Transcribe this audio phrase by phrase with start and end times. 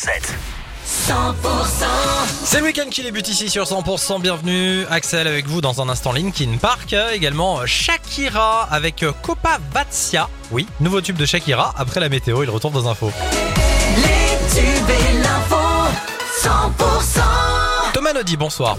[0.00, 0.34] 7.
[2.42, 4.22] C'est le week-end qui débute ici sur 100%.
[4.22, 6.96] Bienvenue, Axel avec vous dans un instant Linkin Park.
[7.12, 10.30] Également Shakira avec Copa Vatsia.
[10.52, 11.74] Oui, nouveau tube de Shakira.
[11.76, 13.12] Après la météo, il retourne dans Info.
[13.96, 15.56] Les tubes et l'info
[16.44, 17.20] 100%
[17.92, 18.78] Thomas Nodi, bonsoir.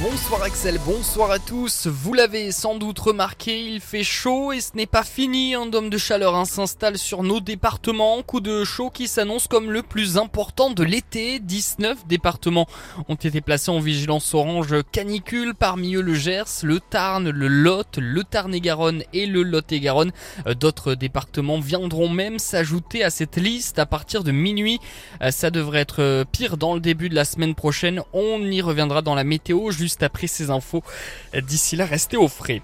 [0.00, 1.88] Bonsoir Axel, bonsoir à tous.
[1.88, 5.56] Vous l'avez sans doute remarqué, il fait chaud et ce n'est pas fini.
[5.56, 8.22] Un dôme de chaleur hein, s'installe sur nos départements.
[8.22, 11.40] Coup de chaud qui s'annonce comme le plus important de l'été.
[11.40, 12.68] 19 départements
[13.08, 15.52] ont été placés en vigilance orange canicule.
[15.56, 20.12] Parmi eux le Gers, le Tarn, le Lot, le Tarn-et-Garonne et le Lot-et-Garonne.
[20.60, 24.78] D'autres départements viendront même s'ajouter à cette liste à partir de minuit.
[25.30, 28.02] Ça devrait être pire dans le début de la semaine prochaine.
[28.12, 30.82] On y reviendra dans la météo juste après ces infos.
[31.34, 32.62] D'ici là, restez au frais.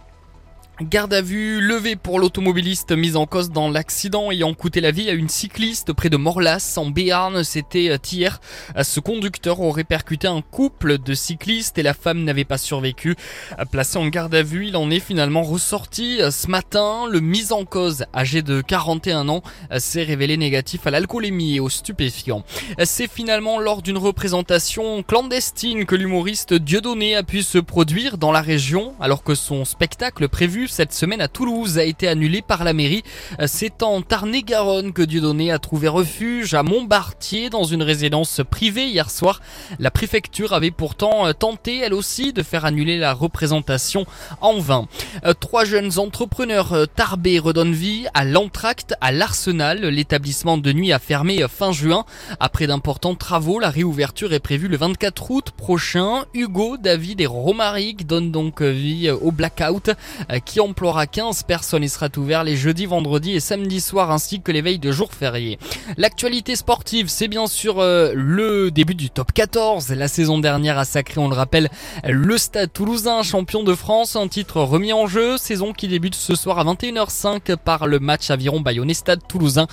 [0.81, 5.11] Garde à vue levée pour l'automobiliste mis en cause dans l'accident ayant coûté la vie
[5.11, 7.43] à une cycliste près de Morlas en Béarn.
[7.43, 8.41] C'était euh, hier.
[8.77, 13.17] Euh, Ce conducteur aurait percuté un couple de cyclistes et la femme n'avait pas survécu.
[13.59, 17.09] Euh, Placé en garde à vue, il en est finalement ressorti ce matin.
[17.11, 19.43] Le mis en cause, âgé de 41 ans,
[19.79, 22.45] s'est révélé négatif à l'alcoolémie et aux stupéfiants.
[22.85, 28.43] C'est finalement lors d'une représentation clandestine que l'humoriste Dieudonné a pu se produire dans la
[28.43, 32.73] région alors que son spectacle prévu cette semaine à Toulouse a été annulé par la
[32.73, 33.03] mairie.
[33.47, 39.11] C'est en Tarn-et-Garonne que Dieudonné a trouvé refuge à Montbartier dans une résidence privée hier
[39.11, 39.41] soir.
[39.79, 44.07] La préfecture avait pourtant tenté elle aussi de faire annuler la représentation
[44.41, 44.87] en vain.
[45.25, 49.81] Euh, Trois jeunes entrepreneurs euh, tarbés redonnent vie à l'entracte à l'Arsenal.
[49.81, 52.05] L'établissement de nuit a fermé euh, fin juin.
[52.41, 56.25] Après d'importants travaux, la réouverture est prévue le 24 août prochain.
[56.35, 59.89] Hugo, David et Romaric donnent donc vie au blackout
[60.31, 64.41] euh, qui emploiera 15 personnes et sera ouvert les jeudis, vendredis et samedis soirs ainsi
[64.41, 65.57] que les veilles de jours fériés.
[65.97, 69.91] L'actualité sportive, c'est bien sûr euh, le début du top 14.
[69.91, 71.71] La saison dernière a sacré, on le rappelle,
[72.03, 75.37] le Stade Toulousain, champion de France, un titre remis en jeu.
[75.39, 79.69] Saison qui débute ce soir à 21h05 par le match Aviron Bayonnais Stade Toulousain.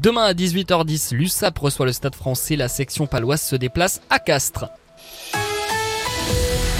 [0.00, 2.54] Demain à 18h10, l'USAP reçoit le Stade français.
[2.54, 4.66] La section paloise se déplace à Castres.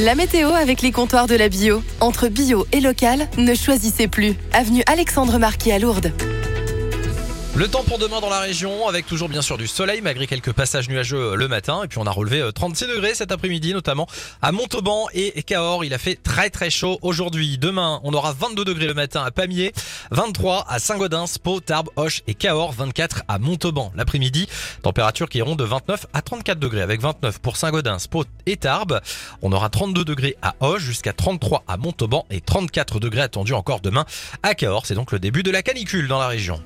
[0.00, 1.82] La météo avec les comptoirs de la bio.
[1.98, 4.36] Entre bio et local, ne choisissez plus.
[4.52, 6.12] Avenue Alexandre Marquis à Lourdes.
[7.58, 10.52] Le temps pour demain dans la région, avec toujours bien sûr du soleil, malgré quelques
[10.52, 11.82] passages nuageux le matin.
[11.82, 14.06] Et puis on a relevé euh, 36 degrés cet après-midi, notamment
[14.42, 15.84] à Montauban et Cahors.
[15.84, 17.58] Il a fait très très chaud aujourd'hui.
[17.58, 19.72] Demain, on aura 22 degrés le matin à Pamiers,
[20.12, 23.90] 23 à Saint-Gaudens, Pau, Tarbes, Hoche et Cahors, 24 à Montauban.
[23.96, 24.46] L'après-midi,
[24.82, 29.00] températures qui iront de 29 à 34 degrés, avec 29 pour Saint-Gaudens, Pau et Tarbes.
[29.42, 33.80] On aura 32 degrés à Hoche, jusqu'à 33 à Montauban et 34 degrés attendus encore
[33.80, 34.04] demain
[34.44, 34.86] à Cahors.
[34.86, 36.62] C'est donc le début de la canicule dans la région.